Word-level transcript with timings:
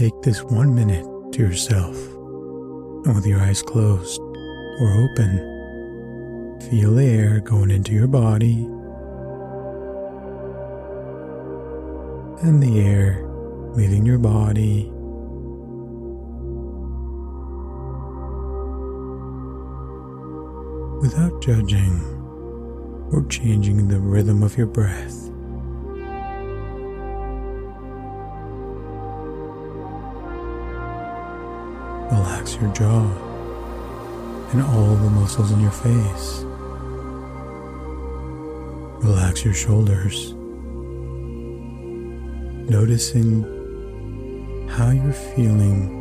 take 0.00 0.22
this 0.22 0.42
one 0.44 0.74
minute 0.74 1.04
to 1.30 1.40
yourself 1.40 1.94
and 3.04 3.14
with 3.14 3.26
your 3.26 3.38
eyes 3.38 3.60
closed 3.60 4.18
or 4.80 4.92
open, 4.92 6.58
feel 6.70 6.94
the 6.94 7.04
air 7.04 7.38
going 7.40 7.70
into 7.70 7.92
your 7.92 8.06
body 8.06 8.64
and 12.40 12.62
the 12.62 12.80
air 12.80 13.28
leaving 13.74 14.06
your 14.06 14.16
body. 14.16 14.90
Without 21.02 21.42
judging 21.42 22.00
or 23.12 23.22
changing 23.28 23.86
the 23.88 24.00
rhythm 24.00 24.42
of 24.42 24.56
your 24.56 24.66
breath. 24.66 25.29
Relax 32.10 32.56
your 32.56 32.72
jaw 32.72 33.04
and 34.52 34.62
all 34.62 34.96
the 34.96 35.10
muscles 35.10 35.52
in 35.52 35.60
your 35.60 35.70
face. 35.70 36.44
Relax 39.04 39.44
your 39.44 39.54
shoulders, 39.54 40.32
noticing 42.68 43.44
how 44.68 44.90
you're 44.90 45.12
feeling. 45.12 45.96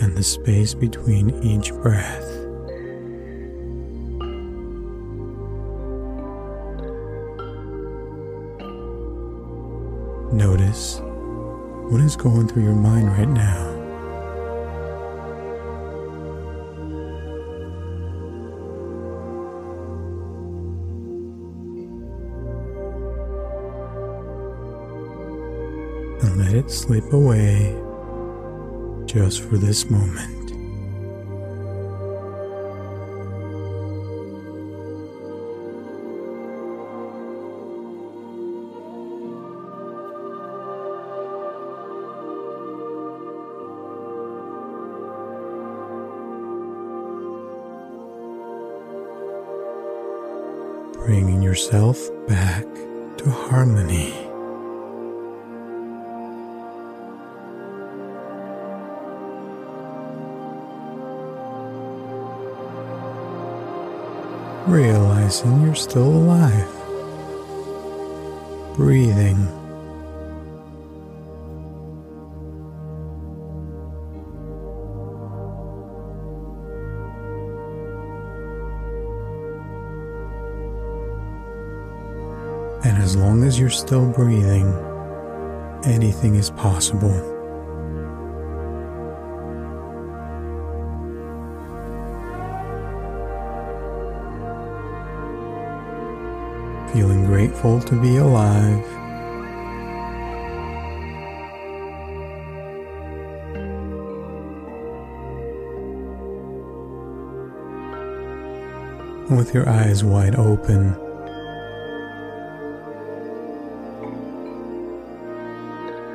And 0.00 0.16
the 0.16 0.22
space 0.22 0.74
between 0.74 1.42
each 1.42 1.72
breath. 1.74 2.35
Notice 10.36 11.00
what 11.88 12.02
is 12.02 12.14
going 12.14 12.46
through 12.46 12.64
your 12.64 12.74
mind 12.74 13.08
right 13.08 13.26
now. 13.26 13.70
And 26.20 26.36
let 26.36 26.54
it 26.54 26.70
slip 26.70 27.10
away 27.14 27.74
just 29.06 29.40
for 29.40 29.56
this 29.56 29.88
moment. 29.88 30.45
Bringing 51.06 51.40
yourself 51.40 52.10
back 52.26 52.64
to 53.16 53.30
harmony. 53.30 54.12
Realizing 64.66 65.62
you're 65.62 65.76
still 65.76 66.08
alive, 66.08 66.66
breathing. 68.74 69.65
And 82.86 83.02
as 83.02 83.16
long 83.16 83.42
as 83.42 83.58
you're 83.58 83.68
still 83.68 84.08
breathing, 84.12 84.72
anything 85.84 86.36
is 86.36 86.50
possible. 86.50 87.10
Feeling 96.92 97.26
grateful 97.26 97.80
to 97.80 98.00
be 98.00 98.18
alive. 98.18 98.86
With 109.28 109.52
your 109.52 109.68
eyes 109.68 110.04
wide 110.04 110.36
open. 110.36 111.05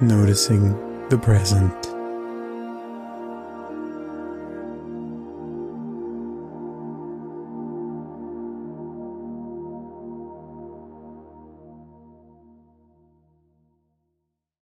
Noticing 0.00 1.08
the 1.08 1.18
present. 1.18 1.97